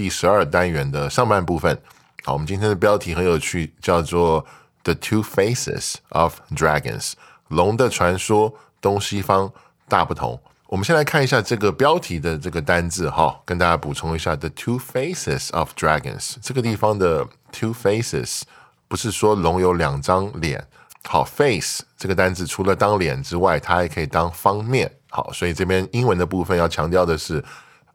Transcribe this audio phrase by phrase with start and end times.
[0.00, 1.78] 第十二单元的上半部分。
[2.24, 4.46] 好，我们今天的标题很有趣，叫做
[4.82, 7.12] The Two Faces of Dragons，
[7.48, 9.52] 龙的传说，东西方
[9.90, 10.40] 大不同。
[10.68, 18.40] 我们先来看一下这个标题的这个单字哈，跟大家补充一下 The Two Faces of Dragons 这个地方的 Two Faces。
[18.88, 20.66] 不是说龙有两张脸，
[21.06, 27.44] 好，face 这个单字除了当脸之外，它还可以当方面，好，所以这边英文的部分要强调的是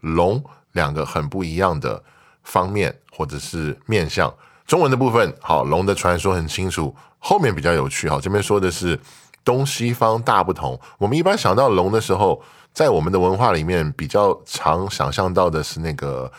[0.02, 0.44] 龙
[0.76, 2.02] 两个很不一样的
[2.44, 4.34] 方面或者是面相。
[4.66, 9.00] 中文的部分，好，龙的传说很清楚，后面比较有趣，好，这边说的是
[9.44, 10.80] 东西方大不同。
[10.98, 12.42] 我们一般想到龙的时候，
[12.74, 16.32] 在我们的文化里面比较常想象到的是那个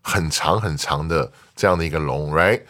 [0.00, 2.62] 很长很长的这样的一个龙，right？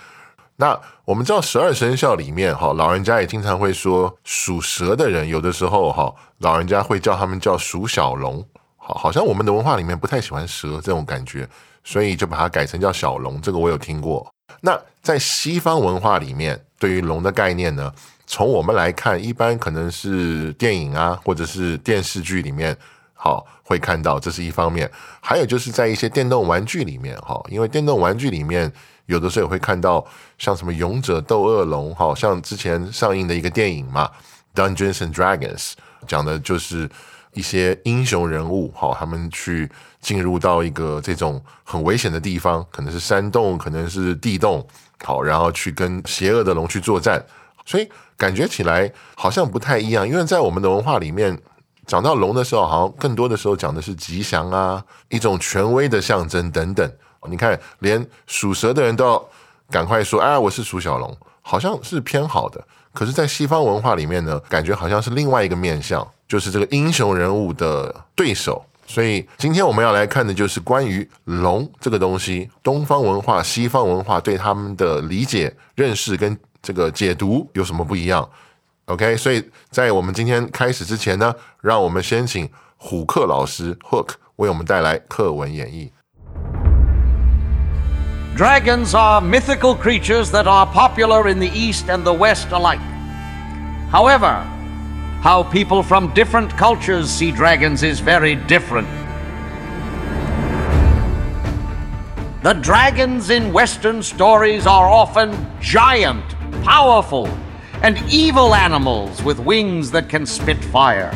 [0.57, 8.45] 那我们知道十二生肖里面，哈，老人家也经常会说属蛇的人，有的时候哈，老人家会叫他们叫属小龙，
[8.87, 11.49] 好，好像我们的文化里面不太喜欢蛇这种感觉，
[11.83, 13.41] 所以就把它改成叫小龙。
[13.41, 14.31] 这个我有听过。
[14.61, 17.91] 那在西方文化里面，对于龙的概念呢，
[18.27, 22.77] 从我们来看，一般可能是电影啊，或者是电视剧里面，
[23.15, 24.91] 好会看到，这是一方面。
[25.23, 28.71] 还有就是在一些电动玩具里面，哈，因为电动玩具里面。
[29.07, 30.03] 有的时候也会看到
[30.39, 34.11] 像什么勇者斗恶龙，好像之前上映的一个电影嘛，
[34.59, 35.73] 《Dungeons and Dragons》，
[36.07, 36.89] 讲的就是
[37.35, 44.67] 一些英雄人物，好，他们去进入到一个这种很危险的地方，可能是山洞，可能是地洞，
[45.03, 47.25] 好，然后去跟邪恶的龙去作战，
[47.67, 51.39] 所以感觉起来好像不太一样，因为在我们的文化里面，
[51.87, 56.91] 讲到龙的时候，好像更多的时候讲的是吉祥啊，一种权威的象征等等。
[57.29, 59.25] 你看，连属蛇的人都要
[59.71, 62.67] 赶快说：“哎，我是属小龙。”好像是偏好的。
[62.93, 68.65] 可是，在西方文化里面呢，感觉好像是另外一个面相，就是这个英雄人物的对手。
[68.87, 78.29] 所以，今天我们要来看的就是关于龙这个东西，东方文化、西方文化对他们的理解、认识跟这个解读有什么不一样
[78.85, 82.47] ？OK，所以在我们今天开始之前呢，让我们先请
[82.77, 85.91] 虎克老师 Hook 为我们带来课文演绎。
[88.37, 92.81] Dragons are mythical creatures that are popular in the East and the West alike.
[93.91, 94.43] However,
[95.25, 98.87] how people from different cultures see dragons is very different.
[102.43, 106.23] The dragons in Western stories are often giant,
[106.63, 107.27] powerful,
[107.81, 111.11] and evil animals with wings that can spit fire.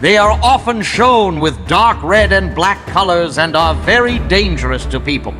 [0.00, 4.98] They are often shown with dark red and black colors and are very dangerous to
[4.98, 5.34] people.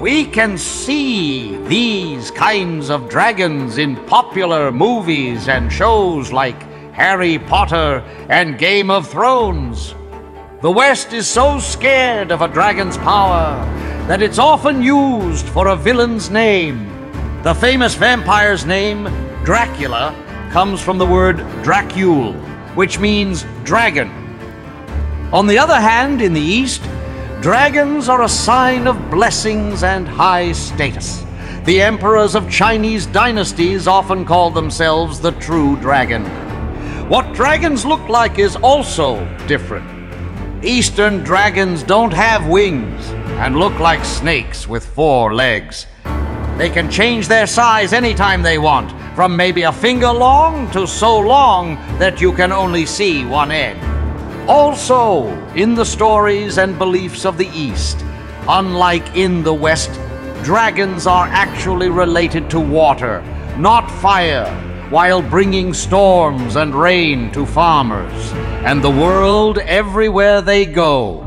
[0.00, 6.71] We can see these kinds of dragons in popular movies and shows like
[7.02, 7.98] Harry Potter
[8.28, 9.96] and Game of Thrones.
[10.60, 13.56] The West is so scared of a dragon's power
[14.06, 16.86] that it's often used for a villain's name.
[17.42, 19.06] The famous vampire's name,
[19.42, 20.14] Dracula,
[20.52, 22.34] comes from the word Dracule,
[22.76, 24.08] which means dragon.
[25.32, 26.82] On the other hand, in the East,
[27.40, 31.24] Dragons are a sign of blessings and high status.
[31.64, 36.41] The emperors of Chinese dynasties often call themselves the true dragon.
[37.12, 39.84] What dragons look like is also different.
[40.64, 43.06] Eastern dragons don't have wings
[43.36, 45.86] and look like snakes with four legs.
[46.56, 51.18] They can change their size anytime they want, from maybe a finger long to so
[51.18, 53.78] long that you can only see one end.
[54.48, 58.02] Also, in the stories and beliefs of the East,
[58.48, 59.90] unlike in the West,
[60.42, 63.20] dragons are actually related to water,
[63.58, 64.48] not fire,
[64.92, 68.30] while bringing storms and rain to farmers
[68.62, 71.24] and the world everywhere they go.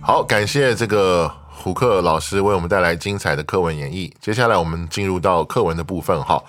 [0.00, 4.12] 好，感谢这个胡克老师为我们带来精彩的课文演绎。
[4.20, 6.42] 接下来我们进入到课文的部分，哈。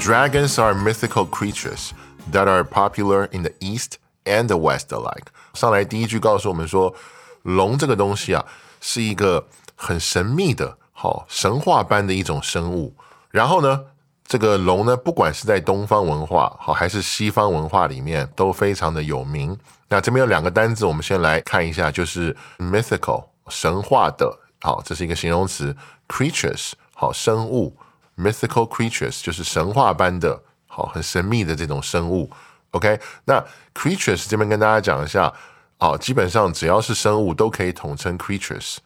[0.00, 1.90] Dragons are mythical creatures
[2.32, 5.26] that are popular in the East and the West alike。
[5.54, 6.92] 上来第一句告诉我们说，
[7.42, 8.44] 龙这个东西啊，
[8.80, 12.96] 是一个很神秘的、好神话般的一种生物。
[13.30, 13.84] 然后呢，
[14.32, 19.54] 这个龙呢，不管是在东方文化好还是西方文化里面，都非常的有名。
[19.90, 25.76] 那这边有两个单字，我们先来看一下，就是 mythical 神话的，好，这是一个形容词
[26.08, 27.76] ，creatures 好生物。
[28.16, 32.30] Mythical creatures 就是神话般的，好，很神秘的这种生物。
[32.70, 33.44] OK，那
[33.74, 35.30] creatures 这边跟大家讲一下，
[35.76, 38.78] 好，基本上只要是生物都可以统称 creatures。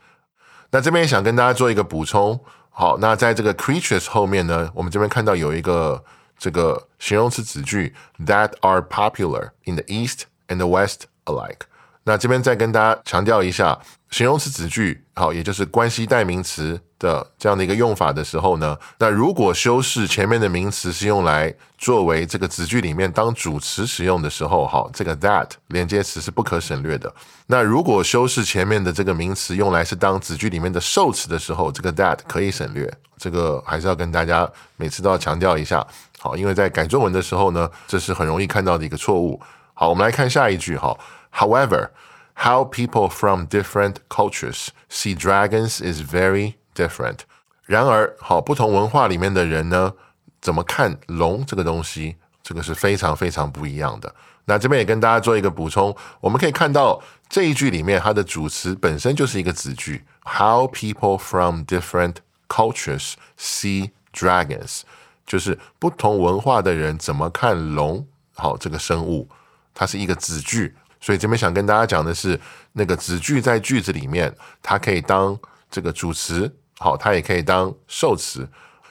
[0.73, 2.41] 那这边也想跟大家做一个补充，
[2.79, 6.05] 好，那在这个 creatures 后面呢，我们这边看到有一个
[6.37, 7.95] 这个形容词子句
[8.27, 11.61] ，that are popular in the East and the West alike。
[12.05, 13.81] 那这边再跟大家强调一下，
[14.11, 27.13] 形容词子句，好，也就是关系代名词的这样的一个用法的时候呢，那如果修饰前面的名词是用来作为这个子句里面当主词使用的时候，好，这个 that 连接词是不可省略的。
[27.49, 32.93] 那如果修饰前面的这个名词用来是当子句里面的受词的时候，这个 that 可以省略。
[33.19, 34.47] 这个还是要跟大家
[34.77, 35.87] 每次都要强调一下，
[36.19, 39.41] 好，因为在改作文的时候呢，这是很容易看到的一个错误。
[39.73, 40.97] 好，我们来看下一句，哈。
[41.35, 41.89] However,
[42.35, 47.21] how people from different cultures see dragons is very different.
[47.65, 49.93] 然而，好，不同文化里面的人呢，
[50.41, 54.15] 怎么看龙这个东西，这个是非常非常不一样的。
[54.45, 62.19] 那这边也跟大家做一个补充，我们可以看到这一句里面，它的主词本身就是一个子句，How people from different
[62.49, 64.83] cultures see dragons，
[65.27, 68.07] 就是不同文化的人怎么看龙，
[68.37, 69.29] 好，这个生物，
[69.75, 70.77] 它是一个子句。
[71.01, 72.41] 所以这边想跟大家讲的是，
[72.73, 74.33] 那个子句在句子里面，
[74.63, 75.37] 它可以当
[75.69, 78.49] 这个主词，好，它也可以当受词，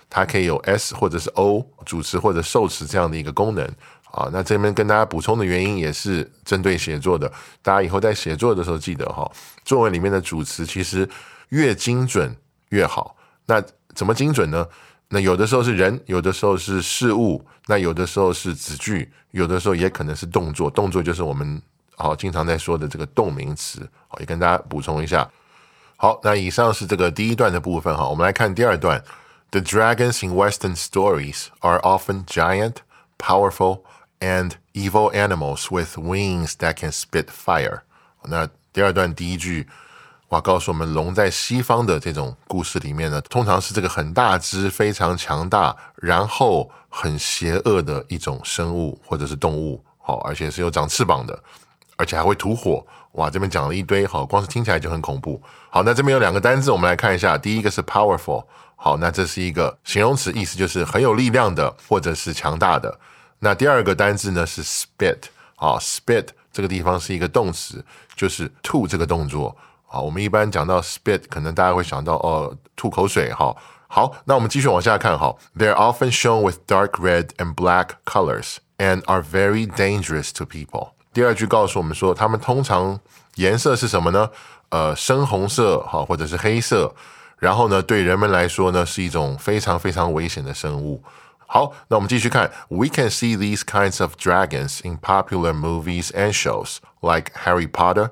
[0.10, 3.64] 它可以有 s 或者是 o 主词或者受词这样的一个功能
[4.12, 4.30] 啊。
[4.34, 9.30] 那这边跟大家补充的原因也是针对写作的，大家以后在写作的时候记得哈，
[9.64, 11.08] 作文里面的主词其实
[11.50, 12.36] 越精准
[12.70, 13.16] 越好。
[13.46, 14.68] 那怎么精准呢？
[15.10, 21.62] 那有的时候是人，有的时候是事物，那有的时候是子句，有的时候也可能是动作，动作就是我们。
[21.98, 25.26] 好，经常在说的这个动名词，好，也跟大家补充一下。
[25.98, 29.04] 好，那以上是这个第一段的部分哈，我们来看第二段。
[29.52, 32.76] The dragons in Western stories are often giant,
[33.18, 33.80] powerful,
[34.20, 37.82] and evil animals with wings that can spit fire。
[38.24, 39.68] 那第二段第一句，
[40.30, 51.42] 哇，告诉我们龙在西方的这种故事里面呢，通常是这个很大只、非常强大，然后很邪恶的一种生物或者是动物，好，而且是有长翅膀的。
[51.98, 53.30] 而且还会吐火，哇！
[53.30, 55.42] 这边讲了一堆，好，光是听起来就很恐怖。
[55.70, 57.38] 好，那这边有两个单字，我们来看一下。
[57.38, 58.46] 第一个是 powerful，
[58.76, 63.00] 好，那这是一个形容词，意思就是很有力量的，或者是强大的。
[63.40, 65.18] 那第二个单字呢是 spit，
[65.56, 67.84] 好，spit 这个地方是一个动词，
[68.16, 69.56] 就是吐这个动作。
[69.86, 73.32] 好，我们一般讲到 spit，可能大家会想到哦，吐口水。
[73.32, 73.56] 哈，
[73.88, 75.18] 好，那我们继续往下看。
[75.18, 80.95] 哈，they're often shown with dark red and black colors and are very dangerous to people。
[81.15, 82.99] 第二句告诉我们说，它们通常
[83.35, 84.31] 颜色是什么呢？
[84.69, 86.95] 呃，深红色，哈，或者是黑色。
[87.39, 91.03] 然后呢，对人们来说呢，是一种非常非常危险的生物。
[91.47, 92.51] 好，那我们继续看。
[92.69, 98.11] We can see these kinds of dragons in popular movies and shows like Harry Potter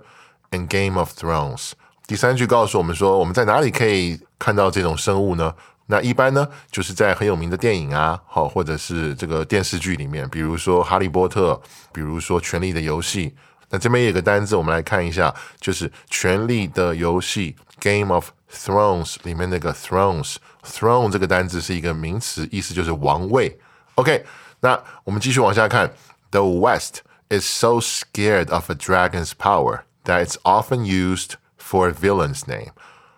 [0.51, 1.73] and Game of Thrones。
[2.07, 5.55] 第三句告诉我们说，我们在哪里可以看到这种生物呢？
[5.94, 11.54] 那一般呢，就是在很有名的电影啊，好，或者是这个电视剧里面，比如说《哈利波特》，
[11.94, 13.30] 比如说《权力的游戏》。
[13.70, 23.60] 那这边有个单字，我们来看一下，就是《权力的游戏》（Game of Thrones） 里面那个 “thrones”，“throne” 这个单字是一个名词，意思就是王位。
[23.94, 24.26] OK，
[24.62, 25.94] 那我们继续往下看。
[26.32, 32.48] The West is so scared of a dragon's power that it's often used for a villain's
[32.48, 32.72] name.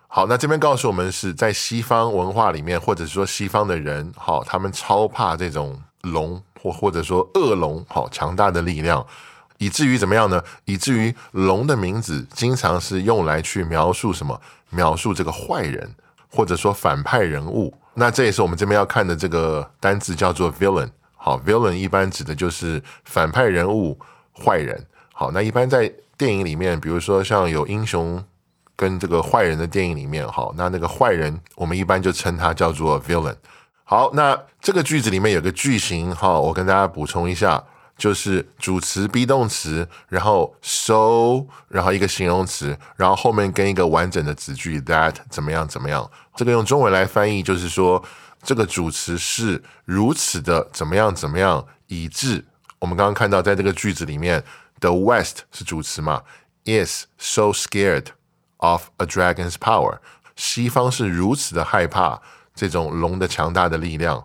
[0.08, 9.04] 好，那这边告诉我们是在西方文化里面，或者说西方的人，好，他们超怕这种龙，或或者说恶龙，好强大的力量，
[9.58, 10.42] 以至于怎么样呢？
[10.64, 14.40] 以至于龙的名字经常是用来去描述什么？
[14.70, 15.94] 描述这个坏人，
[16.30, 17.74] 或者说反派人物。
[17.92, 20.88] 那这也是我们这边要看的这个单字叫做 villain。
[21.16, 23.98] 好，villain 一般指的就是反派人物、
[24.32, 24.86] 坏人。
[25.12, 28.24] 好，那一般在电影里面，比如说像有英雄。
[28.76, 33.34] 跟这个坏人的电影里面，哈，那那个坏人，我们一般就称他叫做 villain。
[33.84, 37.64] 好，那这个句子里面有个句型哈，我跟大家补充一下，
[37.96, 46.10] 就是主词 be 动词，然后 so，然后一个形容词，然后后面跟一个完整的子句 that 怎么样怎么样。
[46.34, 48.02] 这个用中文来翻译就是说，
[48.42, 52.44] 这个主词是如此的怎么样怎么样，以致
[52.80, 54.42] 我们刚刚看到在这个句子里面
[54.80, 56.22] ，the West 是主词嘛
[56.64, 58.06] ，is so scared
[58.58, 59.98] of a dragon's power，
[60.34, 62.20] 西方是如此的害怕。
[62.54, 64.24] 这种龙的强大的力量，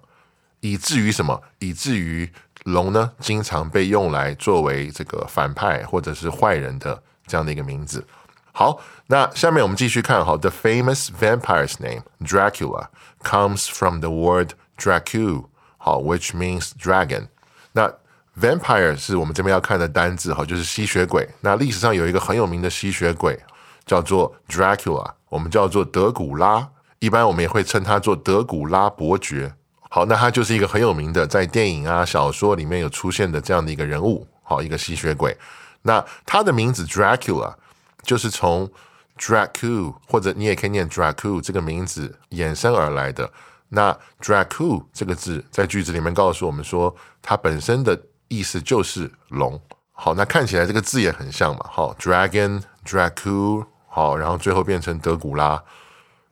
[0.62, 1.44] 以至于什么？
[1.60, 2.32] 以至于
[2.64, 8.08] 龙呢，经常被用来作为这个反派或者是坏人的这样的一个名字。
[8.54, 10.26] 好，那下面我们继续看。
[10.26, 12.88] 好，The famous vampire's name Dracula
[13.22, 15.48] comes from the word Dracu，
[15.78, 17.28] 好，which means dragon。
[17.74, 17.94] 那
[18.40, 21.28] vampire 是我们这边要看的单字，哈，就是吸血鬼。
[21.42, 23.38] 那历史上有一个很有名的吸血鬼，
[23.86, 26.70] 叫做 Dracula，我们叫做德古拉。
[27.00, 29.56] 一般我们也会称他做德古拉伯爵。
[29.90, 34.28] 好，那他就是一个很有名的，在电影啊、小说里面有出现的这样的一个人物。
[34.44, 35.36] 好，一个吸血鬼。
[35.82, 37.56] 那他的名字 Dracula
[38.04, 38.70] 就是从
[39.18, 43.30] Dracu 或者你也可以念 Dracu 这个名字衍生而来的。
[43.70, 49.60] 那 Dracu 这个字在句子里面告诉我们说，它本身的意思就是龙。
[49.92, 51.66] 好，那看起来这个字也很像嘛。
[51.70, 55.62] 好，Dragon Dracu 好，然后最后变成德古拉。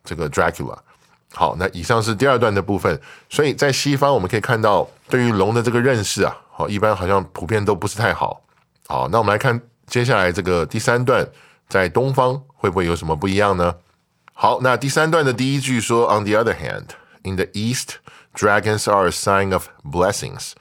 [0.02, 0.76] 这个 Dracula，
[1.34, 3.00] 好，那以上是第二段的部分。
[3.30, 8.42] 所以在西方，我们可以看到对于龙的这个认识啊，好，一般好像普遍都不是太好。
[8.88, 11.28] 好，那我们来看接下来这个第三段，
[11.68, 13.76] 在东方会不会有什么不一样呢？
[14.34, 16.86] 好，那第三段的第一句说，On the other hand,
[17.24, 17.98] in the East,
[18.34, 20.54] dragons are a sign of blessings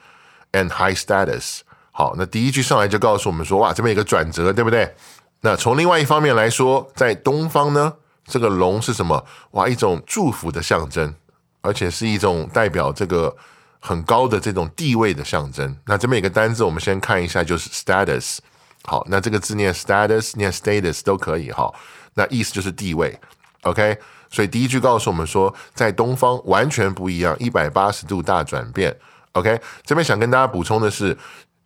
[0.51, 1.61] and high status。
[1.91, 4.93] 好，那第一句上来就告诉我们说，哇，这边有个转折，对不对？
[5.41, 7.93] 那从另外一方面来说，在东方呢？
[8.25, 9.25] 这个龙是什么？
[9.51, 11.15] 哇，一种祝福的象征，
[11.61, 13.35] 而且是一种代表这个
[13.79, 15.75] 很高的这种地位的象征。
[15.85, 18.37] 那这边有个单字，我们先看一下，就是 status。
[18.83, 21.73] 好，那这个字念 status，念 status 都可以哈。
[22.13, 23.19] 那意思就是地位。
[23.63, 23.97] OK，
[24.29, 28.95] 所以第一句告诉我们说，在东方完全不一样，一百八十度大转变。
[29.31, 31.17] OK，这边想跟大家补充的是，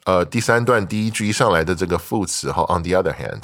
[0.06, 3.42] 呃，第三段第一句一上来的这个副词哈，on the other hand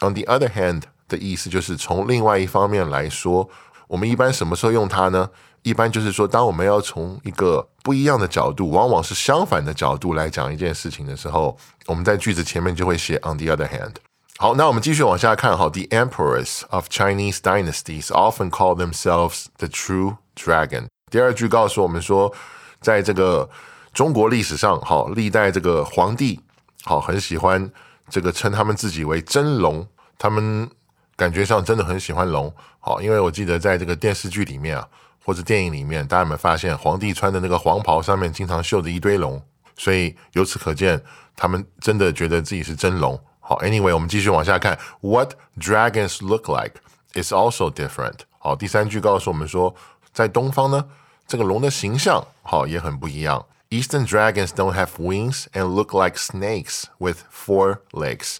[0.00, 0.82] On the other hand。
[1.10, 3.50] 的意思就是从另外一方面来说，
[3.88, 5.28] 我们一般什么时候用它呢？
[5.62, 13.94] 一般就是说，当我们要从一个不一样的角度，往往是相反的角度来讲一件事情的时候，我们在句子前面就会写 on the other hand。
[14.38, 15.58] 好，那我们继续往下看。
[15.58, 20.86] 好，The emperors of Chinese dynasties often call themselves the true dragon。
[21.10, 22.32] 第二句告诉我们说，
[22.80, 23.50] 在这个
[23.92, 26.38] 中国历史上，好，历代这个皇帝，
[26.84, 27.68] 好，很喜欢
[28.10, 29.86] 这个称他们自己为真龙，
[30.18, 30.68] 他们。
[31.16, 34.88] 感觉上真的很喜欢龙，好，因为我记得在这个电视剧里面啊，
[35.22, 39.42] 或者电影里面，大家有没有发现皇帝穿的那个黄袍上面经常绣着一堆龙？
[39.76, 40.98] 所以由此可见，
[41.36, 43.22] 他们真的觉得自己是真龙。
[43.38, 46.76] 好，Anyway，我们继续往下看，What dragons look like
[47.12, 48.20] is also different。
[48.38, 49.74] 好，第三句告诉我们说，
[50.14, 50.86] 在东方呢，
[51.26, 53.44] 这个龙的形象好也很不一样。
[53.72, 58.38] Eastern dragons don't have wings and look like snakes with four legs。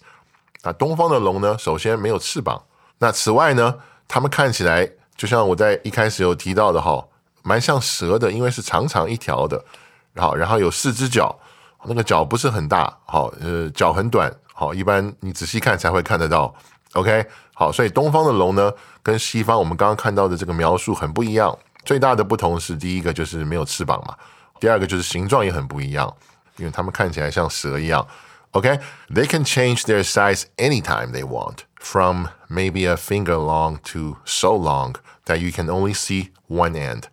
[0.63, 2.63] 那东方的龙呢，首先没有翅膀。
[2.97, 3.75] 那此外呢，
[4.09, 7.07] 它们看起来就像我在一开始有提到的哈，
[7.43, 9.63] 蛮像蛇的，因为是长长一条的，
[10.11, 11.39] 然后然后有四只脚，
[11.85, 16.53] 那个脚不是很大，好，呃，脚很短，好，一般你仔细看才会看得到。
[16.91, 18.69] OK，好，所以东方的龙呢，
[19.01, 21.57] 跟西方我们刚刚看到的这个描述很不一样。
[21.85, 24.15] 最大的不同是，第一个就是没有翅膀嘛，
[24.61, 26.15] 第二个就是形状也很不一样，
[26.57, 28.07] 因为它们看起来像蛇一样。
[28.51, 34.93] OK，they can change their size anytime they want, from maybe a finger long to so long
[35.25, 37.03] that you can only see one end.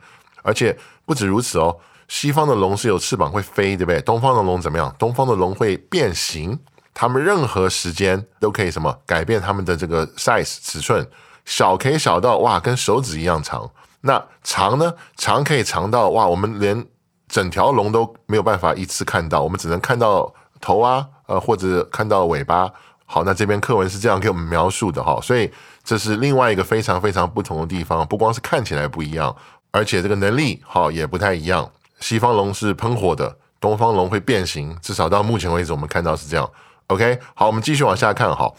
[0.42, 0.76] 而且
[1.06, 4.00] 不止如此哦，西方的龙是有翅膀会飞，对不对？
[4.02, 4.94] 东方的龙怎么样？
[4.98, 6.58] 东方的龙会变形，
[6.92, 11.08] 它们任何时间都可以什么改变它们的这个 size 尺寸，
[11.44, 13.70] 小可以小到哇跟手指一样长，
[14.02, 14.92] 那长呢？
[15.16, 16.84] 长可以长到哇，我们连
[17.28, 21.06] 整条龙都没有办法一次看到，我们只能看到头啊。
[21.28, 22.73] 呃，或者看到尾巴，
[23.04, 25.52] 好，那这边课文是这样给我们描述的哈，所以
[25.85, 29.37] 这是另外一个非常非常不同的地方，不光是看起来不一样，
[29.70, 31.70] 而且这个能力好也不太一样。
[32.00, 36.50] 西方龙是喷火的，东方龙会变形，至少到目前为止我们看到是这样。
[36.87, 38.50] OK，好，我们继续往下看哈。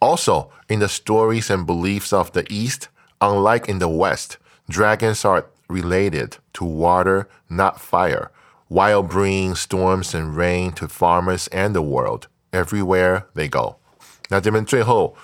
[0.00, 2.86] Also, in the stories and beliefs of the East,
[3.20, 8.30] unlike in the West, dragons are related to water, not fire.
[8.68, 13.76] while bringing storms and rain to farmers and the world everywhere they go。
[14.28, 15.14] 那这边最后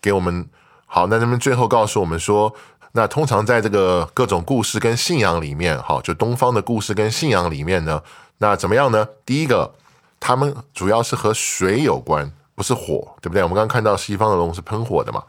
[0.00, 0.48] 给我们
[0.86, 2.52] 好，那这边最后告诉我们说，
[2.92, 8.02] 那通常在这个各种故事跟信仰里面，好，就东方的故事跟信仰里面呢，
[8.38, 9.06] 那怎么样呢？
[9.24, 9.74] 第一个，
[10.18, 13.42] 他们主要是和水有关，不是火，对不对？
[13.42, 15.22] 我们刚刚看到西方的龙是喷火的嘛，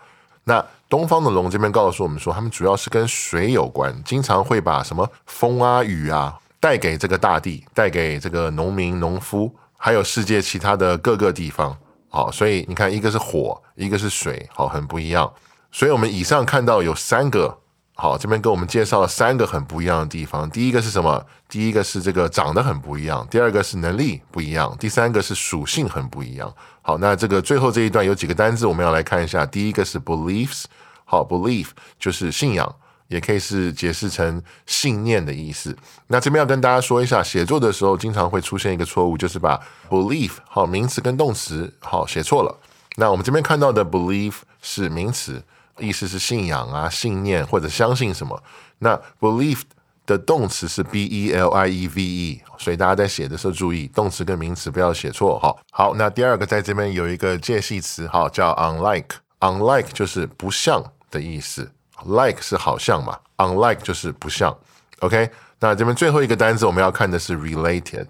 [0.44, 11.78] 那东方的龙这边告诉我们说，他们主要是跟水有关，经常会把什么风啊、雨啊带给这个大地，带给这个农民、农夫，还有世界其他的各个地方。
[12.10, 15.32] 好，所以你看，一个是火，一个是水，好，很不一样。
[15.72, 17.60] 所以我们以上看到有三个，
[18.02, 20.50] 好，这边给我们介绍了三个很不一样的地方。
[20.50, 21.24] 第一个是什么？
[21.48, 26.52] 第一个是这个长得很不一样，第二个是能力不一样，第三个是属性很不一样。
[26.82, 29.46] 好，那这个最后这一段有几个单字我们要来看一下。
[29.46, 30.64] 第一个是 beliefs，
[31.06, 31.68] 好，belief
[32.00, 32.76] 就是信仰。
[33.08, 35.78] 也可以是解释成信念的意思。
[36.08, 42.58] 那这边要跟大家说一下，写作的时候经常会出现一个错误，就是把 belief 好名词跟动词好写错了。
[42.96, 45.44] 那我们这边看到的 belief 是名词，
[45.78, 48.42] 意思是信仰啊、信念或者相信什么。
[48.80, 49.62] 那 belief
[50.06, 55.40] 的动词是 b e l i e v e，所以大家在写的时候注意动词跟名词不要写错。
[55.40, 61.72] 哈，好，那第二个在这边有一个介系词，好叫 unlike，unlike 就是不像的意思。
[62.04, 64.58] Like 是好像嘛，unlike 就是不像。
[65.02, 68.08] OK，那这边最后一个单词我们要看的是 related。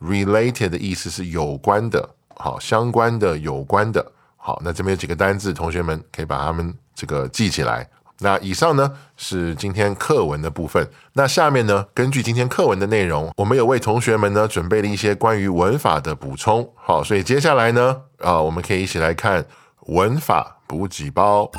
[0.00, 4.12] related 的意思是有关的，好，相关的，有关的。
[4.46, 7.84] 好，那这边有几个单字，同学们可以把它们这个记起来。
[8.20, 10.88] 那以上呢是今天课文的部分。
[11.14, 16.72] 那下面呢，根据今天课文的内容，我们有为同学们呢准备了一些关于文法的补充。
[16.76, 19.44] 好，所以接下来呢，啊，我们可以一起来看
[19.86, 21.50] 文法补给包。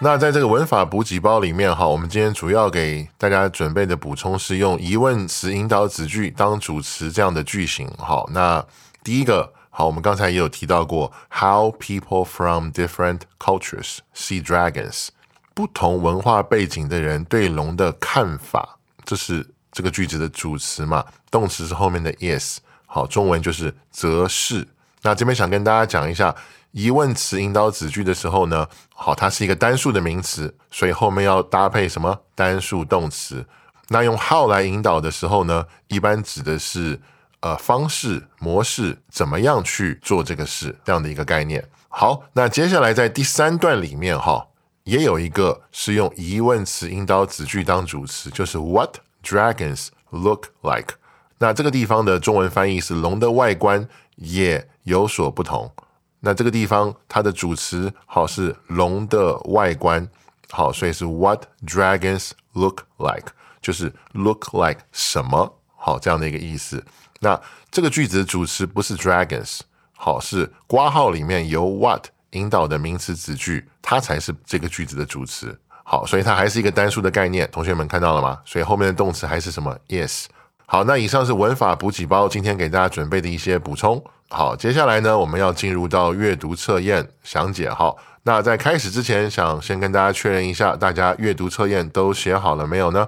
[0.00, 7.88] 那在这个文法补给包里面哈，我们今天主要给大家准备的补充是用疑问词引导子句当主词这样的句型。
[7.98, 8.66] 好，那
[9.04, 15.08] 第一个好，我们刚才也有提到过，How people from different cultures see dragons，
[15.54, 21.04] 不同文化背景的人对龙的看法，这是这个句子的主词嘛？
[21.30, 24.66] 动词是后面的 is，好，中文就是则是。
[25.02, 26.34] 那这边想跟大家讲一下。
[26.72, 33.44] 疑问词引导子句的时候呢，好，它是一个单数的名词，所以后面要搭配什么单数动词？
[33.88, 37.00] 那用 how 来引导的时候呢，一般指的是
[37.40, 41.64] 呃方式、模式，怎么样去做这个事这样的一个概念。
[41.88, 44.46] 好，那接下来在第三段里面哈，
[44.84, 50.94] 也有一个是用疑问词引导子句当主词，就是 What dragons look like？
[51.38, 55.72] 那这个地方的中文翻译是龙的外观也有所不同。
[56.20, 60.06] 那这个地方它的主词好是龙的外观，
[60.50, 66.84] 好，所以是 What dragons look like，就是 look like 什么好这样的一个意思。
[67.20, 67.38] 那
[67.70, 69.60] 这个句子的主词不是 dragons，
[69.94, 75.58] 好是括号里面由 what 引导的名词子句，它才是这个句子的主词。
[75.84, 78.40] 好，所以它还是一个单数的概念，同学们看到了吗？
[78.46, 80.24] 所以后面的动词还是什么 yes。
[80.64, 84.02] 好，那以上是文法补给包，今天给大家准备的一些补充。
[84.30, 87.68] 好，接下来呢，我们要进入到阅读测验详解。
[87.68, 93.06] 好，那在开始之前，想先跟大家确认一下，大家阅读测验都写好了没有呢？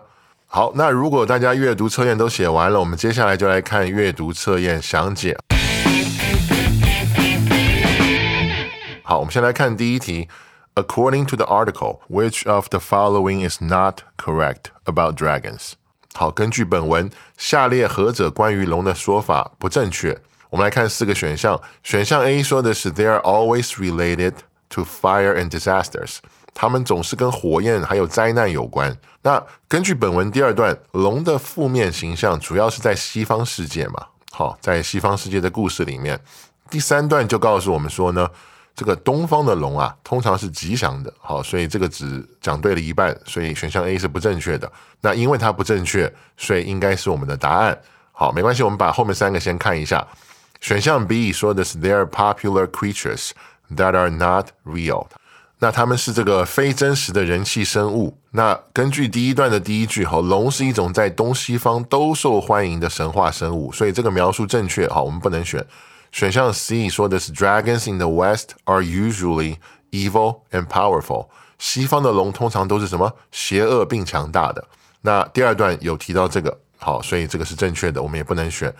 [0.51, 5.37] 好，那如果大家阅读测验都写完了，我们接下来就来看阅读测验详解。
[9.03, 10.27] 好，我们先来看第一题。
[10.75, 15.71] According to the article, which of the following is not correct about dragons?
[16.13, 20.19] 好，根据本文，下列何者关于龙的说法不正确？
[20.49, 21.59] 我们来看四个选项。
[21.83, 24.33] 选项 A 说的是 “They are always related
[24.69, 26.17] to fire and disasters”，
[26.54, 28.96] 他们总是跟火焰还有灾难有关。
[29.22, 34.06] 那根据本文第二段，龙的负面形象主要是在西方世界嘛？
[34.30, 36.20] 好，在西方世界的故事里面，
[36.70, 38.28] 第三段就告诉我们说呢。
[38.74, 44.72] 这个东方的龙啊，通常是吉祥的，好，所以这个只讲对了一半，所以选项 A 是不正确的。
[45.02, 47.78] 那因为它不正确，所以应该是我们的答案。
[48.12, 50.02] 好，没关系，我们把后面三个先看一下。
[50.62, 53.32] 选项 B 说的是 They are popular creatures
[53.76, 55.06] that are not real，
[55.62, 58.18] 那他们是这个非真实的人气生物。
[58.32, 64.88] 那根据第一段的第一句，好，龙是一种在东西方都受欢迎的神话生物，所以这个描述正确。
[64.88, 65.64] 好，我们不能选。
[66.10, 69.58] 选项 C 说的是 Dragons in the West are usually
[69.92, 71.28] evil and powerful。
[71.60, 74.66] 西方的龙通常都是什么邪恶并强大的。
[75.02, 78.74] 那第二段有提到这个，好，所以这个是正确的，我们也不能选。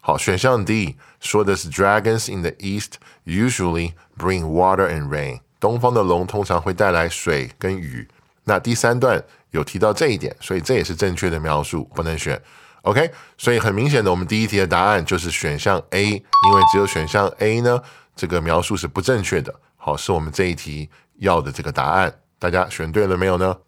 [0.00, 2.92] 好，选项 D 说的是 Dragons in the East
[3.26, 5.40] usually bring water and rain。
[5.60, 8.06] 东方的龙通常会带来水跟雨。
[8.44, 12.40] 那第三段有提到这一点，所以这也是正确的描述，不能选。
[12.82, 17.82] OK，所以很明显的，我们第一题的答案就是选项 A，因为只有选项 A 呢，
[18.16, 19.54] 这个描述是不正确的。
[19.76, 22.14] 好，是我们这一题要的这个答案。
[22.38, 23.58] 大家选对了没有呢？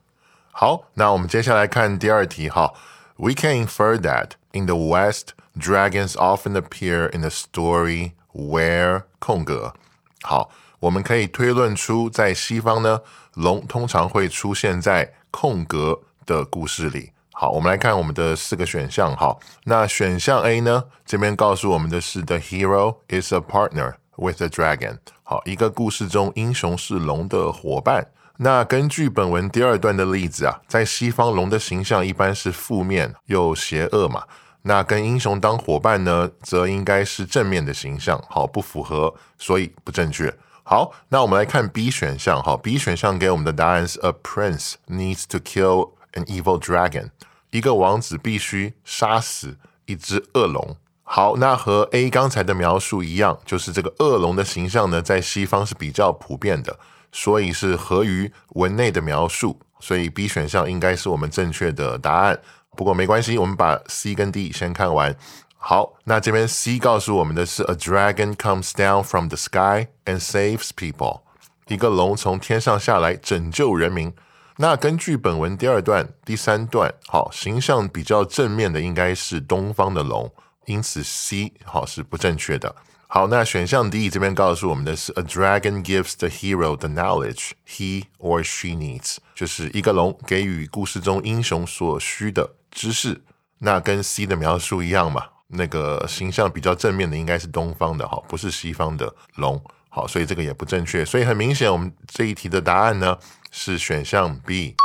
[0.53, 2.73] 好，那我们接下来看第二题哈。
[3.17, 9.75] We can infer that in the West, dragons often appear in the story where 空格。
[10.23, 10.51] 好，
[10.81, 13.01] 我们可以推论出，在西方呢，
[13.35, 17.13] 龙通常会出现在空格的故事里。
[17.33, 19.15] 好，我们来看我们的四个选项。
[19.15, 24.97] 好，那选项 A 呢，这边告诉我们的是 The hero is a partner with a dragon。
[25.23, 28.09] 好，一个故事中英雄是龙的伙伴。
[28.39, 34.25] 那根据本文第二段的例子啊，在西方龙的形象一般是负面又邪恶嘛。
[34.63, 38.23] 那跟英雄当伙伴呢，则应该是正面的形象。
[38.31, 40.35] 好，不符合，所以不正确。
[40.71, 42.41] 好，那我们来看 B 选项。
[42.41, 47.11] 哈，B 选项给我们的答案是 A prince needs to kill an evil dragon。
[47.51, 49.57] 一个王子必须杀死
[49.87, 50.77] 一只恶龙。
[51.03, 56.79] 好，那和 A 刚才的描述一样，就是这个恶龙的形象呢，在西方是比较普遍的。
[57.11, 62.39] 所以是合于文内的描述，所以 B 选项应该是我们正确的答案。
[62.77, 65.17] 不过没关系，我们把 C 跟 D 先看完。
[65.63, 71.21] 好，那这边 C 告诉我们的是 A dragon comes down from the sky and saves people。
[71.69, 74.13] 一个龙从天上下来拯救人民。
[74.57, 80.33] 那根据本文第二段、第三段，好，形象比较正面的应该是东方的龙，
[80.65, 82.75] 因此 C 好是不正确的。
[83.07, 93.23] 好，那选项 D 这边告诉我们的是，A dragon gives the hero the knowledge he or she needs，就是一个龙给予故事中英雄所需的知识。
[93.59, 99.61] 那跟 C 的描述一样嘛，那个形象比较正面的应该是东方的，哈，不是西方的龙。
[99.89, 101.05] 好，所以这个也不正确。
[101.05, 103.19] 所以很明显，我们这一题的答案呢
[103.51, 104.77] 是选项 B。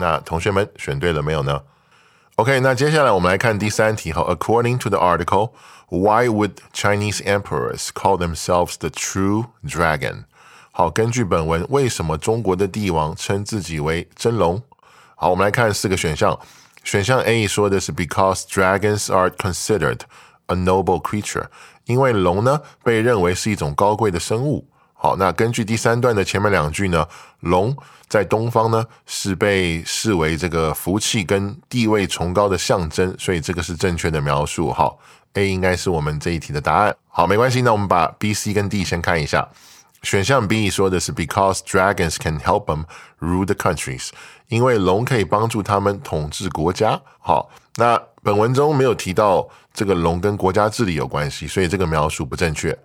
[0.00, 1.62] 那同学们选对了没有呢
[2.36, 4.22] ？OK，那接下来我们来看第三题哈。
[4.22, 5.52] According to the article,
[5.88, 10.24] why would Chinese emperors call themselves the true dragon？
[10.72, 14.60] 好，根据本文，为什么中国的帝王称自己为真龙？
[15.14, 16.36] 好，我们来看四个选项。
[16.84, 20.00] 选项 A 说的是 Because dragons are considered
[20.46, 21.46] a noble creature，
[21.84, 24.68] 因为龙呢被认为是一种高贵的生物。
[24.94, 27.06] 好，那根据第三段的前面两句呢，
[27.40, 34.70] 龙在东方呢是被视为这个福气跟地位崇高的象征，所以这个是正确的描述。
[34.70, 34.98] 好
[35.34, 36.94] ，A 应该是我们这一题的答案。
[37.08, 39.48] 好，没关系，那我们把 B、C 跟 D 先看一下。
[40.02, 42.84] 选项 B 说的是 Because dragons can help them
[43.20, 44.10] rule the countries，
[44.48, 47.00] 因为龙可以帮助他们统治国家。
[47.20, 52.76] 好，那本文中没有提到这个龙跟国家治理有关系，所以这个描述不正确。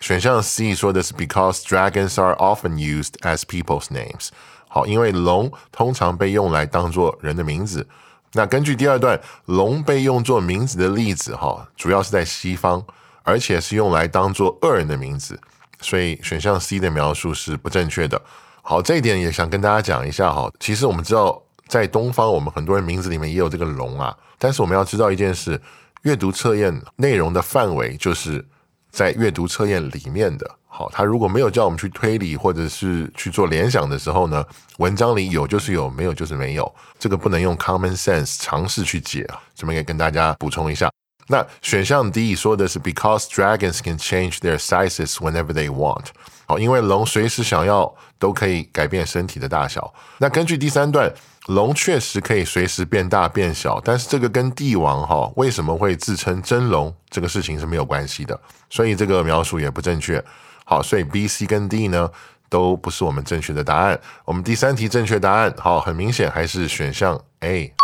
[0.00, 4.30] 选项 C 说的是 because dragons are often used as people's names。
[4.66, 7.86] 好，因为龙通常被用来当做人的名字。
[8.32, 12.82] 那根据第二段，龙被用作名字的例子，哈，主要是在西方，
[13.22, 15.38] 而且是用来当做恶人的名字，
[15.82, 18.18] 所以选项 C 的描述是不正确的。
[18.62, 20.50] 好，这一点也想跟大家讲一下哈。
[20.58, 25.60] 其实我们知道，在东方，我们很多人名字里面也有这个龙啊，但是我们要知道一件事，
[26.02, 28.46] 阅读测验内容的范围就是。
[28.92, 34.44] 在阅读测验里面的，好，他如果没有叫我们去推理或者是去做联想的时候呢，
[34.76, 39.40] 文章里有就是有，没有就是没有，这个不能用 common sense 尝试去解啊。
[39.54, 40.90] 这边也跟大家补充一下。
[41.32, 46.04] 那选项 D 说的是 because dragons can change their sizes whenever they want，
[46.46, 49.92] 好，因为龙随时想要都可以改变身体的大小。
[50.18, 51.12] 那根据第三段。
[51.48, 58.40] 龙确实可以随时变大变小，但是这个跟帝王哈为什么会自称真龙这个事情是没有关系的，
[58.70, 60.24] 所以这个描述也不正确。
[60.64, 62.08] 好，所以 B、C 跟 D 呢
[62.48, 63.98] 都不是我们正确的答案。
[64.24, 67.74] 我们第三题正确答案好，很明显还是选项 A。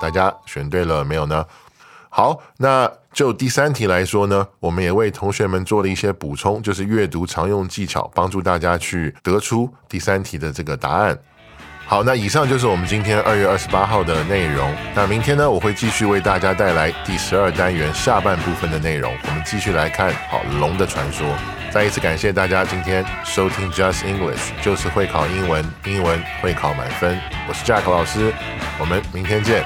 [0.00, 1.44] 大家选对了没有呢？
[2.14, 11.18] 好，那就第三题来说呢，我们也为同学们做了一些补充，就是阅读常用技巧，帮助大家去得出第三题的这个答案。
[11.86, 14.70] 好，那以上就是我们今天二月二十八号的内容。
[14.94, 19.10] 那明天呢，我会继续为大家带来第十二单元下半部分的内容。
[19.26, 21.26] 我们继续来看好龙的传说。
[21.70, 27.18] 再一次感谢大家今天收听 Just English，就是会考英文，英文会考满分。
[27.48, 28.34] 我是 Jack 老师，
[28.78, 29.64] 我们明天见。